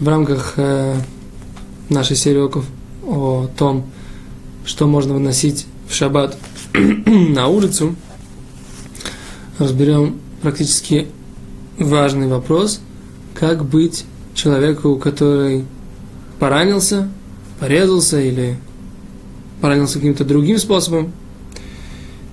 в 0.00 0.08
рамках 0.08 0.54
э, 0.56 0.96
нашей 1.88 2.16
серии 2.16 2.38
уроков 2.38 2.64
о 3.04 3.48
том, 3.56 3.86
что 4.64 4.86
можно 4.86 5.14
выносить 5.14 5.66
в 5.88 5.94
шаббат 5.94 6.36
на 6.74 7.48
улицу, 7.48 7.96
разберем 9.58 10.16
практически 10.42 11.08
важный 11.78 12.28
вопрос, 12.28 12.80
как 13.34 13.64
быть 13.64 14.04
человеку, 14.34 14.96
который 14.96 15.64
поранился, 16.38 17.10
порезался 17.58 18.20
или 18.20 18.56
поранился 19.60 19.94
каким-то 19.94 20.24
другим 20.24 20.58
способом, 20.58 21.12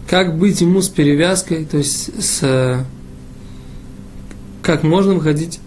как 0.07 0.37
быть 0.37 0.61
ему 0.61 0.81
с 0.81 0.89
перевязкой, 0.89 1.65
то 1.65 1.77
есть 1.77 2.11
с 2.23 2.85
как 4.61 4.83
можно 4.83 5.13
выходить 5.13 5.59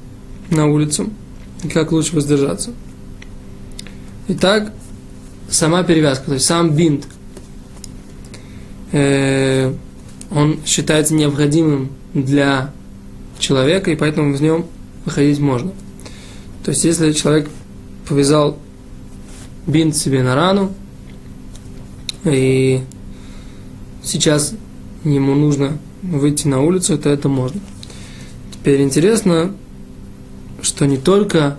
на 0.50 0.66
улицу 0.66 1.10
и 1.62 1.68
как 1.68 1.92
лучше 1.92 2.14
воздержаться. 2.14 2.72
Итак, 4.28 4.72
сама 5.48 5.82
перевязка, 5.82 6.26
то 6.26 6.34
есть 6.34 6.46
сам 6.46 6.74
бинт, 6.74 7.06
э, 8.92 9.72
он 10.30 10.60
считается 10.66 11.14
необходимым 11.14 11.90
для 12.14 12.72
человека, 13.38 13.90
и 13.90 13.96
поэтому 13.96 14.34
в 14.34 14.42
нем 14.42 14.66
выходить 15.04 15.38
можно. 15.38 15.72
То 16.64 16.70
есть, 16.70 16.84
если 16.84 17.12
человек 17.12 17.48
повязал 18.06 18.58
бинт 19.66 19.96
себе 19.96 20.22
на 20.22 20.34
рану, 20.34 20.72
и 22.24 22.82
сейчас 24.02 24.54
ему 25.04 25.34
нужно 25.34 25.78
выйти 26.02 26.46
на 26.46 26.60
улицу, 26.60 26.98
то 26.98 27.08
это 27.08 27.28
можно. 27.28 27.60
Теперь 28.52 28.82
интересно, 28.82 29.54
что 30.62 30.86
не 30.86 30.96
только 30.96 31.58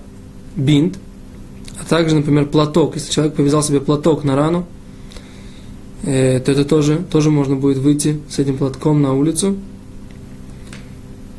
бинт, 0.56 0.98
а 1.80 1.86
также, 1.86 2.16
например, 2.16 2.48
платок. 2.48 2.96
Если 2.96 3.12
человек 3.12 3.36
повязал 3.36 3.64
себе 3.64 3.80
платок 3.80 4.24
на 4.24 4.36
рану, 4.36 4.66
э, 6.04 6.40
то 6.40 6.52
это 6.52 6.66
тоже, 6.66 6.98
тоже 7.10 7.32
можно 7.32 7.56
будет 7.56 7.78
выйти 7.78 8.20
с 8.30 8.40
этим 8.40 8.58
платком 8.58 9.02
на 9.02 9.14
улицу. 9.14 9.58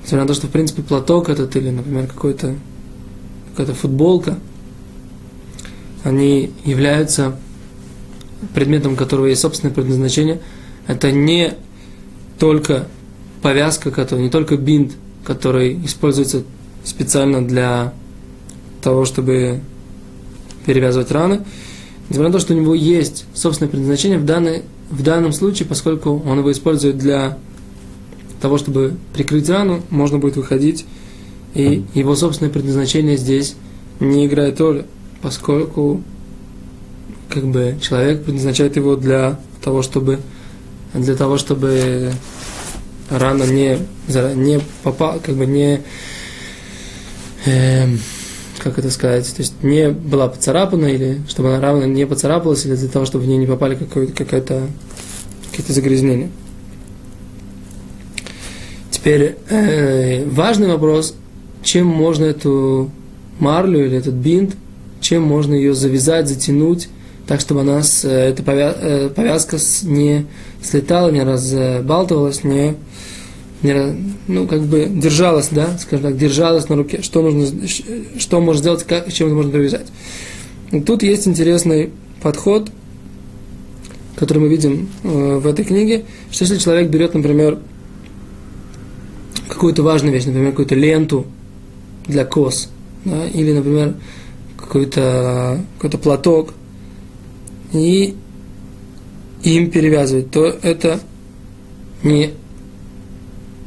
Несмотря 0.03 0.23
на 0.23 0.29
то, 0.29 0.35
что, 0.35 0.47
в 0.47 0.51
принципе, 0.51 0.83
платок 0.83 1.29
этот 1.29 1.55
или, 1.57 1.71
например, 1.71 2.07
какой-то, 2.07 2.55
какая-то 3.51 3.75
футболка, 3.75 4.39
они 6.03 6.51
являются 6.65 7.37
предметом, 8.55 8.97
которого 8.97 9.27
есть 9.27 9.43
собственное 9.43 9.75
предназначение. 9.75 10.41
Это 10.87 11.13
не 11.13 11.55
только 12.39 12.89
повязка, 13.43 13.91
которая, 13.91 14.25
не 14.25 14.31
только 14.31 14.57
бинт, 14.57 14.93
который 15.25 15.85
используется 15.85 16.43
специально 16.85 17.47
для 17.47 17.93
того, 18.83 19.05
чтобы 19.05 19.61
перевязывать 20.67 21.11
раны. 21.11 21.43
Несмотря 22.09 22.29
на 22.29 22.33
то, 22.33 22.41
что 22.41 22.55
у 22.55 22.57
него 22.57 22.75
есть 22.75 23.25
собственное 23.35 23.71
предназначение 23.71 24.19
в, 24.19 24.25
данной, 24.25 24.63
в 24.91 25.03
данном 25.03 25.33
случае, 25.33 25.69
поскольку 25.69 26.23
он 26.27 26.39
его 26.39 26.51
использует 26.51 26.99
для 26.99 27.39
того, 28.41 28.59
чтобы 28.59 28.97
прикрыть 29.13 29.49
рану, 29.49 29.83
можно 29.91 30.19
будет 30.19 30.37
выходить, 30.37 30.87
и 31.55 31.85
его 31.95 32.15
собственное 32.17 32.53
предназначение 32.53 33.17
здесь 33.17 33.55
не 34.01 34.27
играет 34.27 34.61
роли, 34.61 34.87
поскольку 35.23 36.03
как 37.29 37.45
бы 37.47 37.77
человек 37.81 38.25
предназначает 38.25 38.77
его 38.77 38.97
для 38.97 39.39
того, 39.63 39.83
чтобы 39.83 40.21
для 40.95 41.15
того, 41.15 41.39
чтобы 41.39 42.13
рана 43.11 43.45
не, 43.45 43.79
не 44.35 44.61
попала, 44.83 45.19
как 45.19 45.37
бы 45.37 45.47
не, 45.47 45.83
э, 47.47 47.87
как 48.59 48.79
это 48.79 48.91
сказать, 48.91 49.27
то 49.35 49.41
есть 49.41 49.63
не 49.63 49.89
была 49.89 50.29
поцарапана, 50.29 50.87
или 50.87 51.21
чтобы 51.29 51.51
она 51.51 51.61
равно 51.61 51.87
не 51.87 52.07
поцарапалась, 52.07 52.65
или 52.67 52.77
для 52.77 52.89
того, 52.89 53.07
чтобы 53.07 53.25
в 53.25 53.29
ней 53.29 53.39
не 53.39 53.47
попали 53.47 53.75
какое-то, 53.75 54.67
какие-то 55.51 55.73
загрязнения. 55.73 56.31
Теперь 58.91 59.37
э, 59.49 60.25
важный 60.29 60.69
вопрос, 60.69 61.15
чем 61.63 61.87
можно 61.87 62.25
эту 62.25 62.91
марлю 63.39 63.87
или 63.87 63.97
этот 63.97 64.15
бинт, 64.15 64.57
чем 65.01 65.23
можно 65.23 65.55
ее 65.55 65.75
завязать, 65.75 66.29
затянуть, 66.29 66.89
так, 67.27 67.41
чтобы 67.41 67.61
она, 67.61 67.83
с, 67.83 68.05
э, 68.05 68.09
эта 68.09 68.43
э, 68.47 69.09
повязка 69.09 69.57
не 69.85 70.27
слетала, 70.63 71.11
не 71.11 71.23
разбалтывалась, 71.23 72.45
не, 72.45 72.77
ну, 73.63 74.47
как 74.47 74.63
бы 74.63 74.87
держалась, 74.89 75.49
да, 75.51 75.77
скажем 75.79 76.07
так, 76.07 76.19
держалась 76.19 76.69
на 76.69 76.77
руке, 76.77 77.03
что 77.03 77.23
нужно, 77.23 77.69
что 78.19 78.41
можно 78.41 78.61
сделать, 78.61 78.85
как, 78.85 79.13
чем 79.13 79.27
это 79.27 79.37
можно 79.37 79.53
привязать. 79.53 79.87
И 80.71 80.81
тут 80.81 81.03
есть 81.03 81.29
интересный 81.29 81.91
подход, 82.23 82.71
который 84.17 84.39
мы 84.39 84.49
видим 84.49 84.89
э, 85.03 85.39
в 85.39 85.47
этой 85.47 85.65
книге, 85.65 86.05
что 86.31 86.45
если 86.45 86.59
человек 86.59 86.91
берет, 86.91 87.15
например, 87.15 87.59
какую-то 89.49 89.83
важную 89.83 90.15
вещь, 90.15 90.25
например, 90.25 90.51
какую-то 90.51 90.75
ленту 90.75 91.27
для 92.07 92.25
кос, 92.25 92.71
да, 93.05 93.27
или, 93.27 93.53
например, 93.53 93.95
какой-то 94.57 95.61
какой 95.79 95.99
платок, 95.99 96.55
и 97.73 98.15
им 99.43 99.71
перевязывать, 99.71 100.31
то 100.31 100.45
это 100.45 101.01
не 102.03 102.31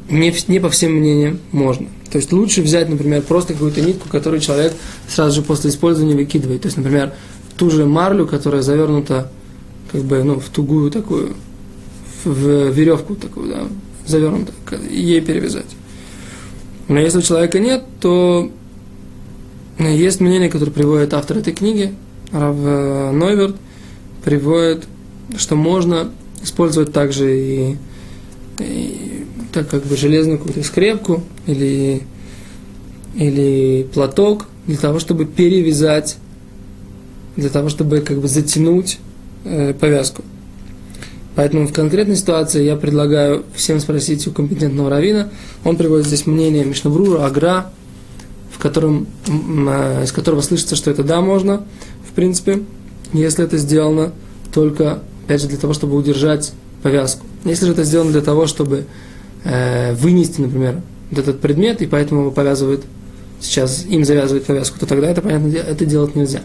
не, 0.08 0.34
не 0.48 0.60
по 0.60 0.70
всем 0.70 0.92
мнениям 0.92 1.40
можно. 1.52 1.88
То 2.10 2.18
есть 2.18 2.32
лучше 2.32 2.62
взять, 2.62 2.88
например, 2.88 3.22
просто 3.22 3.54
какую-то 3.54 3.80
нитку, 3.80 4.08
которую 4.08 4.40
человек 4.40 4.74
сразу 5.08 5.36
же 5.36 5.42
после 5.42 5.70
использования 5.70 6.14
выкидывает. 6.14 6.62
То 6.62 6.66
есть, 6.66 6.76
например, 6.76 7.12
ту 7.56 7.70
же 7.70 7.86
марлю, 7.86 8.26
которая 8.26 8.62
завернута 8.62 9.30
как 9.90 10.02
бы, 10.02 10.22
ну, 10.22 10.38
в 10.40 10.48
тугую 10.48 10.90
такую, 10.90 11.34
в 12.24 12.70
веревку 12.70 13.14
такую, 13.14 13.48
да, 13.48 13.68
завернута, 14.06 14.52
ей 14.90 15.20
перевязать. 15.20 15.76
Но 16.88 16.98
если 16.98 17.18
у 17.18 17.22
человека 17.22 17.58
нет, 17.58 17.84
то 18.00 18.50
есть 19.78 20.20
мнение, 20.20 20.50
которое 20.50 20.72
приводит 20.72 21.14
автор 21.14 21.38
этой 21.38 21.52
книги, 21.52 21.94
Рав 22.32 22.56
э, 22.58 23.10
Нойверт, 23.12 23.56
приводит, 24.24 24.84
что 25.36 25.56
можно 25.56 26.10
использовать 26.42 26.92
также 26.92 27.38
и, 27.38 27.76
и 28.58 29.23
так 29.54 29.68
как 29.68 29.84
бы 29.84 29.96
железную 29.96 30.38
какую-то 30.38 30.64
скрепку 30.64 31.22
или, 31.46 32.02
или 33.14 33.86
платок 33.94 34.46
для 34.66 34.76
того, 34.76 34.98
чтобы 34.98 35.26
перевязать, 35.26 36.16
для 37.36 37.48
того, 37.48 37.68
чтобы 37.68 38.00
как 38.00 38.18
бы 38.18 38.26
затянуть 38.26 38.98
э, 39.44 39.72
повязку. 39.74 40.22
Поэтому 41.36 41.68
в 41.68 41.72
конкретной 41.72 42.16
ситуации 42.16 42.64
я 42.64 42.76
предлагаю 42.76 43.44
всем 43.54 43.78
спросить 43.78 44.26
у 44.26 44.32
компетентного 44.32 44.90
равина. 44.90 45.30
Он 45.64 45.76
приводит 45.76 46.06
здесь 46.06 46.26
мнение 46.26 46.64
Мишнабрура, 46.64 47.24
Агра, 47.24 47.70
в 48.50 48.58
котором, 48.58 49.06
э, 49.28 50.02
из 50.02 50.10
которого 50.10 50.40
слышится, 50.40 50.74
что 50.74 50.90
это 50.90 51.04
да, 51.04 51.20
можно, 51.20 51.64
в 52.08 52.12
принципе, 52.12 52.62
если 53.12 53.44
это 53.44 53.56
сделано 53.58 54.12
только, 54.52 55.00
опять 55.24 55.42
же, 55.42 55.46
для 55.46 55.58
того, 55.58 55.74
чтобы 55.74 55.96
удержать 55.96 56.52
повязку. 56.82 57.24
Если 57.44 57.66
же 57.66 57.72
это 57.72 57.84
сделано 57.84 58.10
для 58.10 58.20
того, 58.20 58.46
чтобы 58.46 58.86
э, 59.44 59.94
вынести, 59.94 60.40
например, 60.40 60.80
этот 61.12 61.40
предмет, 61.40 61.82
и 61.82 61.86
поэтому 61.86 62.22
его 62.22 62.30
повязывают, 62.30 62.84
сейчас 63.40 63.84
им 63.86 64.04
завязывают 64.04 64.46
повязку, 64.46 64.78
то 64.78 64.86
тогда 64.86 65.08
это, 65.08 65.22
понятно, 65.22 65.48
это 65.48 65.84
делать 65.84 66.14
нельзя. 66.14 66.42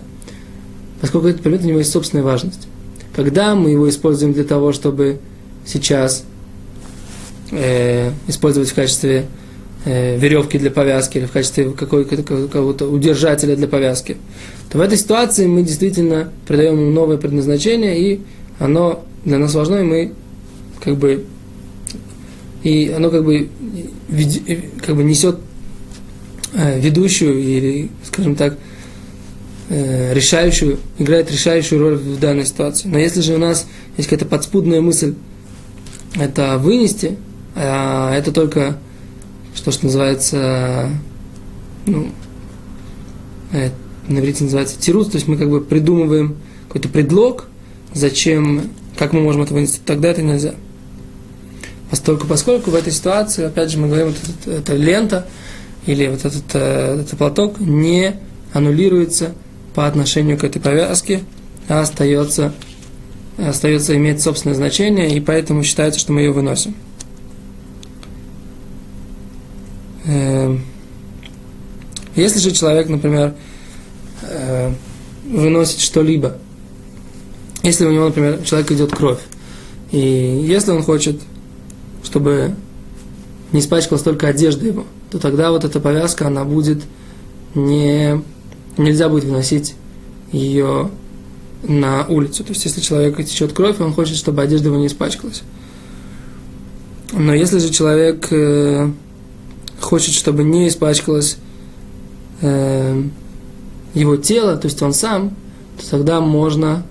Поскольку 1.01 1.27
этот 1.27 1.41
предмет 1.41 1.63
у 1.63 1.67
него 1.67 1.79
есть 1.79 1.91
собственная 1.91 2.23
важность. 2.23 2.67
Когда 3.15 3.55
мы 3.55 3.71
его 3.71 3.89
используем 3.89 4.33
для 4.33 4.43
того, 4.43 4.73
чтобы 4.73 5.19
сейчас 5.65 6.23
э, 7.51 8.11
использовать 8.27 8.69
в 8.69 8.75
качестве 8.75 9.25
э, 9.85 10.17
веревки 10.17 10.57
для 10.57 10.71
повязки 10.71 11.17
или 11.17 11.25
в 11.25 11.31
качестве 11.31 11.71
какого-то 11.71 12.87
удержателя 12.87 13.55
для 13.55 13.67
повязки, 13.67 14.17
то 14.69 14.77
в 14.77 14.81
этой 14.81 14.97
ситуации 14.97 15.47
мы 15.47 15.63
действительно 15.63 16.31
придаем 16.47 16.79
ему 16.79 16.91
новое 16.91 17.17
предназначение, 17.17 17.99
и 17.99 18.21
оно 18.59 19.03
для 19.25 19.37
нас 19.37 19.53
важно, 19.55 19.77
и 19.77 19.83
мы 19.83 20.13
как 20.83 20.97
бы 20.97 21.25
и 22.63 22.91
оно 22.95 23.09
как 23.09 23.23
бы, 23.23 23.49
как 24.85 24.95
бы 24.95 25.03
несет 25.03 25.39
э, 26.53 26.79
ведущую 26.79 27.39
или, 27.39 27.89
скажем 28.03 28.35
так, 28.35 28.57
э, 29.69 30.13
решающую, 30.13 30.79
играет 30.97 31.31
решающую 31.31 31.79
роль 31.79 31.95
в 31.95 32.19
данной 32.19 32.45
ситуации. 32.45 32.87
Но 32.87 32.97
если 32.97 33.21
же 33.21 33.35
у 33.35 33.37
нас 33.37 33.67
есть 33.97 34.09
какая-то 34.09 34.29
подспудная 34.29 34.81
мысль 34.81 35.13
это 36.15 36.57
вынести, 36.57 37.17
а 37.55 38.15
это 38.15 38.31
только, 38.31 38.77
что, 39.55 39.71
что 39.71 39.85
называется, 39.85 40.89
ну, 41.85 42.09
э, 43.51 43.69
на 44.07 44.19
называется 44.19 44.79
тирус, 44.79 45.07
то 45.07 45.15
есть 45.15 45.27
мы 45.27 45.37
как 45.37 45.49
бы 45.49 45.61
придумываем 45.61 46.37
какой-то 46.67 46.89
предлог, 46.89 47.47
зачем, 47.93 48.69
как 48.97 49.13
мы 49.13 49.21
можем 49.21 49.43
это 49.43 49.53
вынести, 49.53 49.79
тогда 49.85 50.09
это 50.09 50.21
нельзя. 50.21 50.55
Поскольку, 51.89 52.27
поскольку 52.27 52.71
в 52.71 52.75
этой 52.75 52.93
ситуации, 52.93 53.45
опять 53.45 53.71
же, 53.71 53.79
мы 53.79 53.87
говорим, 53.87 54.07
вот 54.07 54.17
эта, 54.17 54.51
эта 54.51 54.75
лента 54.75 55.25
или 55.85 56.07
вот 56.07 56.19
этот, 56.19 56.43
э, 56.53 57.01
этот 57.01 57.17
платок 57.17 57.59
не 57.59 58.15
аннулируется 58.53 59.33
по 59.73 59.87
отношению 59.87 60.37
к 60.37 60.43
этой 60.43 60.61
повязке, 60.61 61.23
а 61.67 61.81
остается, 61.81 62.53
остается 63.37 63.95
иметь 63.95 64.21
собственное 64.21 64.55
значение, 64.55 65.15
и 65.15 65.19
поэтому 65.19 65.63
считается, 65.63 65.99
что 65.99 66.11
мы 66.11 66.21
ее 66.21 66.31
выносим. 66.31 66.75
Эм, 70.05 70.63
если 72.15 72.39
же 72.39 72.51
человек, 72.51 72.89
например, 72.89 73.33
э, 74.23 74.71
выносит 75.25 75.79
что-либо, 75.79 76.37
если 77.63 77.85
у 77.85 77.91
него, 77.91 78.05
например, 78.05 78.43
человек 78.43 78.71
идет 78.71 78.91
кровь, 78.91 79.19
и 79.91 79.97
если 79.97 80.71
он 80.71 80.83
хочет, 80.83 81.19
чтобы 82.03 82.55
не 83.51 83.59
испачкалась 83.59 84.03
только 84.03 84.27
одежда 84.27 84.67
его, 84.67 84.85
то 85.11 85.19
тогда 85.19 85.51
вот 85.51 85.63
эта 85.63 85.79
повязка, 85.79 86.27
она 86.27 86.43
будет 86.43 86.83
не... 87.55 88.21
Нельзя 88.77 89.09
будет 89.09 89.25
выносить 89.25 89.75
ее 90.31 90.89
на 91.63 92.05
улицу. 92.05 92.43
То 92.43 92.51
есть, 92.51 92.63
если 92.63 92.79
человек 92.79 93.17
течет 93.25 93.51
кровь, 93.53 93.81
он 93.81 93.93
хочет, 93.93 94.15
чтобы 94.15 94.41
одежда 94.41 94.69
его 94.69 94.77
не 94.77 94.87
испачкалась. 94.87 95.41
Но 97.11 97.33
если 97.33 97.57
же 97.57 97.69
человек 97.71 98.27
э, 98.31 98.91
хочет, 99.81 100.13
чтобы 100.13 100.43
не 100.43 100.67
испачкалось 100.67 101.37
э, 102.41 103.03
его 103.93 104.15
тело, 104.17 104.55
то 104.57 104.67
есть 104.67 104.81
он 104.81 104.93
сам, 104.93 105.35
то 105.77 105.89
тогда 105.89 106.21
можно, 106.21 106.85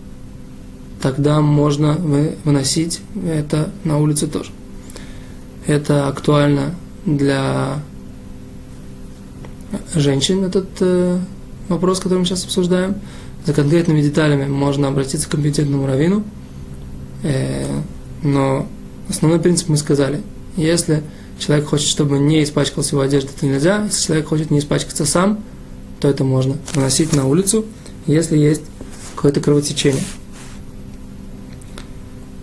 тогда 1.01 1.41
можно 1.41 1.95
выносить 2.45 3.01
это 3.25 3.71
на 3.85 3.99
улице 3.99 4.27
тоже. 4.27 4.51
Это 5.69 6.09
актуально 6.09 6.75
для 7.05 7.83
женщин, 9.95 10.43
этот 10.45 10.67
э, 10.81 11.19
вопрос, 11.69 12.01
который 12.01 12.21
мы 12.21 12.25
сейчас 12.25 12.45
обсуждаем. 12.45 12.95
За 13.45 13.53
конкретными 13.53 14.01
деталями 14.01 14.47
можно 14.47 14.89
обратиться 14.89 15.29
к 15.29 15.33
компетентному 15.33 15.87
раввину. 15.87 16.25
Э, 17.23 17.67
но 18.23 18.67
основной 19.11 19.41
принцип 19.41 19.69
мы 19.69 19.77
сказали. 19.77 20.23
Если 20.57 21.03
человек 21.39 21.67
хочет, 21.67 21.89
чтобы 21.89 22.19
не 22.19 22.43
испачкалась 22.45 22.93
его 22.93 23.03
одежда, 23.03 23.29
это 23.37 23.45
нельзя. 23.45 23.85
Если 23.85 24.07
человек 24.07 24.29
хочет 24.29 24.51
не 24.51 24.61
испачкаться 24.61 25.05
сам, 25.05 25.45
то 26.01 26.09
это 26.09 26.25
можно 26.25 26.57
выносить 26.73 27.13
на 27.15 27.27
улицу, 27.27 27.67
если 28.07 28.39
есть 28.39 28.63
какое-то 29.15 29.41
кровотечение. 29.43 30.05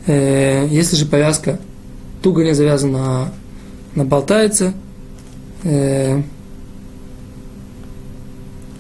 Э, 0.06 0.68
если 0.70 0.96
же 0.96 1.08
повязка 1.08 1.60
туго 2.26 2.44
не 2.44 2.56
завязана, 2.56 3.00
а 3.04 3.32
наболтается, 3.94 4.74
э, 5.64 6.24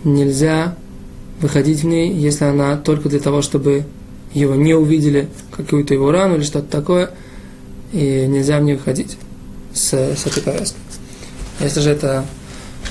нельзя 0.04 0.76
выходить 1.42 1.82
в 1.82 1.86
ней, 1.86 2.12
если 2.12 2.46
она 2.46 2.76
только 2.76 3.08
для 3.08 3.20
того, 3.20 3.44
чтобы 3.44 3.86
его 4.34 4.56
не 4.56 4.74
увидели, 4.74 5.30
какую-то 5.52 5.94
его 5.94 6.12
рану 6.12 6.38
или 6.38 6.44
что-то 6.44 6.72
такое, 6.72 7.12
и 7.94 8.26
нельзя 8.28 8.58
в 8.60 8.64
ней 8.64 8.78
выходить 8.78 9.16
с, 9.76 9.94
с 9.94 10.26
этой 10.26 10.42
повязкой. 10.42 10.80
Если 11.60 11.82
же 11.82 11.92
эта 11.92 12.26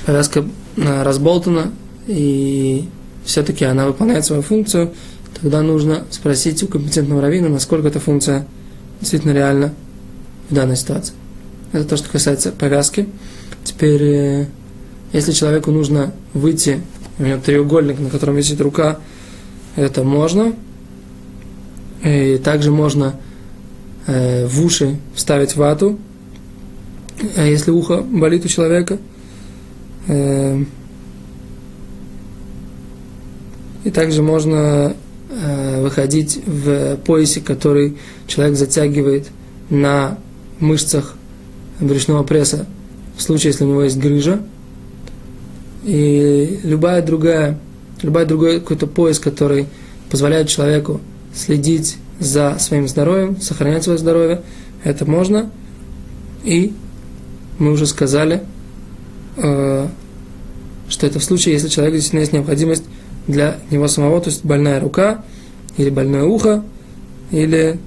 повязка 0.05 0.45
э, 0.77 1.03
разболтана, 1.03 1.73
и 2.07 2.87
все-таки 3.25 3.65
она 3.65 3.87
выполняет 3.87 4.23
свою 4.23 4.41
функцию, 4.41 4.93
тогда 5.41 5.61
нужно 5.61 6.05
спросить 6.11 6.63
у 6.63 6.67
компетентного 6.67 7.21
раввина, 7.21 7.49
насколько 7.49 7.89
эта 7.89 7.99
функция 7.99 8.47
действительно 9.01 9.33
реальна 9.33 9.73
в 10.49 10.53
данной 10.53 10.75
ситуации. 10.75 11.13
Это 11.71 11.85
то, 11.85 11.97
что 11.97 12.09
касается 12.09 12.51
повязки. 12.51 13.07
Теперь, 13.63 14.03
э, 14.03 14.45
если 15.11 15.31
человеку 15.31 15.71
нужно 15.71 16.13
выйти, 16.33 16.81
у 17.19 17.23
него 17.23 17.39
треугольник, 17.39 17.99
на 17.99 18.09
котором 18.09 18.35
висит 18.35 18.61
рука, 18.61 18.99
это 19.75 20.03
можно. 20.03 20.53
И 22.03 22.39
также 22.43 22.71
можно 22.71 23.19
э, 24.05 24.45
в 24.45 24.63
уши 24.63 24.97
вставить 25.15 25.55
вату, 25.55 25.97
а 27.35 27.45
если 27.45 27.71
ухо 27.71 28.01
болит 28.01 28.45
у 28.45 28.47
человека. 28.47 28.99
Э, 30.07 30.63
и 33.83 33.91
также 33.91 34.21
можно 34.21 34.95
выходить 35.81 36.39
в 36.45 36.95
поясе, 36.97 37.41
который 37.41 37.97
человек 38.25 38.55
затягивает 38.55 39.27
на 39.69 40.17
мышцах 40.59 41.15
брюшного 41.79 42.23
пресса 42.23 42.65
в 43.17 43.21
случае, 43.21 43.51
если 43.51 43.65
у 43.65 43.69
него 43.69 43.83
есть 43.83 43.97
грыжа. 43.97 44.41
И 45.83 46.59
любая 46.63 47.01
другая, 47.01 47.59
любой 48.01 48.25
другой 48.25 48.59
какой-то 48.59 48.87
пояс, 48.87 49.19
который 49.19 49.67
позволяет 50.09 50.49
человеку 50.49 50.99
следить 51.33 51.97
за 52.19 52.57
своим 52.59 52.87
здоровьем, 52.87 53.39
сохранять 53.41 53.83
свое 53.83 53.99
здоровье, 53.99 54.41
это 54.83 55.05
можно. 55.05 55.51
И 56.43 56.73
мы 57.59 57.71
уже 57.71 57.85
сказали, 57.85 58.43
э, 59.37 59.87
что 60.89 61.07
это 61.07 61.19
в 61.19 61.23
случае, 61.23 61.53
если 61.53 61.67
человек 61.67 61.95
действительно 61.95 62.21
есть 62.21 62.33
необходимость 62.33 62.83
для 63.27 63.59
него 63.71 63.87
самого, 63.87 64.21
то 64.21 64.29
есть 64.29 64.45
больная 64.45 64.79
рука 64.79 65.23
или 65.77 65.89
больное 65.89 66.23
ухо, 66.23 66.63
или 67.31 67.79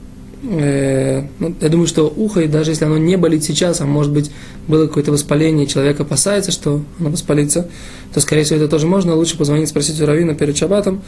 э, 0.43 1.23
ну, 1.39 1.55
я 1.61 1.69
думаю, 1.69 1.87
что 1.87 2.13
ухо, 2.15 2.47
даже 2.47 2.73
если 2.73 2.85
оно 2.85 2.99
не 2.99 3.17
болит 3.17 3.45
сейчас, 3.45 3.81
а 3.81 3.87
может 3.87 4.13
быть 4.13 4.31
было 4.67 4.87
какое-то 4.87 5.13
воспаление, 5.13 5.67
и 5.67 5.69
человек 5.69 6.01
опасается, 6.01 6.53
что 6.53 6.83
оно 6.99 7.11
воспалится, 7.11 7.69
то, 8.13 8.21
скорее 8.21 8.45
всего, 8.45 8.59
это 8.59 8.69
тоже 8.69 8.87
можно. 8.87 9.15
Лучше 9.15 9.37
позвонить, 9.37 9.69
спросить 9.69 10.01
у 10.01 10.07
Равина 10.07 10.35
перед 10.35 10.57
шабатом, 10.57 11.03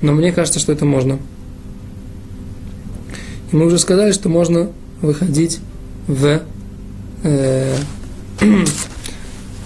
но 0.00 0.12
мне 0.12 0.32
кажется, 0.32 0.58
что 0.58 0.72
это 0.72 0.84
можно. 0.84 1.18
И 3.52 3.56
мы 3.56 3.66
уже 3.66 3.78
сказали, 3.78 4.12
что 4.12 4.28
можно 4.28 4.70
выходить 5.00 5.60
в 6.06 6.42
э, 7.22 7.76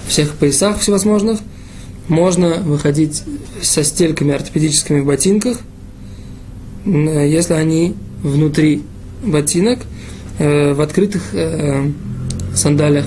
всех 0.09 0.33
поясах 0.35 0.81
всевозможных, 0.81 1.41
можно 2.09 2.57
выходить 2.57 3.25
со 3.63 3.83
стельками 3.83 4.35
ортопедическими 4.35 5.01
в 5.01 5.07
ботинках, 5.07 5.59
если 6.85 7.55
они 7.55 7.94
внутри 8.23 8.82
ботинок, 9.23 9.81
э, 10.39 10.73
в 10.73 10.81
открытых 10.81 11.35
э, 11.35 11.91
сандалиях 12.55 13.06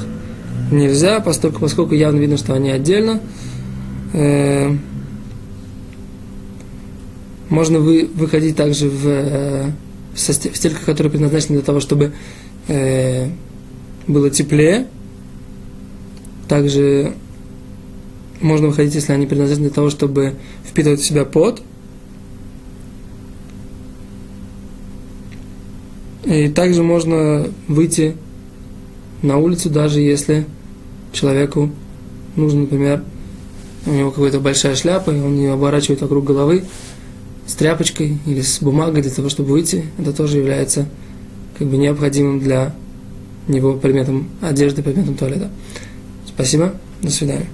нельзя, 0.71 1.19
поскольку, 1.19 1.61
поскольку 1.61 1.95
явно 1.95 2.19
видно, 2.19 2.37
что 2.37 2.53
они 2.53 2.69
отдельно. 2.69 3.21
Э, 4.13 4.75
можно 7.49 7.79
вы, 7.79 8.09
выходить 8.13 8.55
также 8.55 8.89
в, 8.89 9.07
э, 9.07 9.71
в 10.13 10.19
стельках, 10.19 10.85
которые 10.85 11.11
предназначены 11.11 11.57
для 11.57 11.65
того, 11.65 11.79
чтобы 11.79 12.13
было 14.07 14.29
теплее. 14.29 14.85
Также 16.47 17.13
можно 18.41 18.67
выходить, 18.67 18.95
если 18.95 19.13
они 19.13 19.25
предназначены 19.25 19.67
для 19.67 19.75
того, 19.75 19.89
чтобы 19.89 20.35
впитывать 20.65 20.99
в 20.99 21.05
себя 21.05 21.25
пот. 21.25 21.61
И 26.29 26.47
также 26.47 26.83
можно 26.83 27.47
выйти 27.67 28.15
на 29.23 29.37
улицу, 29.37 29.71
даже 29.71 29.99
если 29.99 30.45
человеку 31.11 31.71
нужно, 32.35 32.61
например, 32.61 33.03
у 33.87 33.91
него 33.91 34.11
какая-то 34.11 34.39
большая 34.39 34.75
шляпа, 34.75 35.09
и 35.09 35.19
он 35.19 35.37
ее 35.37 35.53
оборачивает 35.53 36.01
вокруг 36.01 36.25
головы 36.25 36.65
с 37.47 37.55
тряпочкой 37.55 38.19
или 38.27 38.41
с 38.41 38.61
бумагой 38.61 39.01
для 39.01 39.11
того, 39.11 39.29
чтобы 39.29 39.49
выйти. 39.49 39.85
Это 39.97 40.13
тоже 40.13 40.37
является 40.37 40.87
как 41.57 41.67
бы 41.67 41.77
необходимым 41.77 42.39
для 42.39 42.75
него 43.47 43.73
предметом 43.73 44.29
одежды, 44.39 44.83
предметом 44.83 45.15
туалета. 45.15 45.49
Спасибо, 46.27 46.75
до 47.01 47.09
свидания. 47.09 47.47